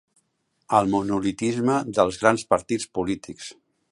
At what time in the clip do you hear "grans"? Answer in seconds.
2.23-2.47